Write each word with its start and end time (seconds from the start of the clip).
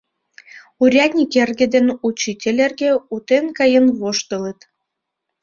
Урядник 0.81 1.31
эрге 1.41 1.65
ден 1.73 1.87
учитель 2.09 2.59
эрге 2.65 2.89
утен 3.13 3.45
каен 3.57 3.85
воштылыт. 3.99 4.59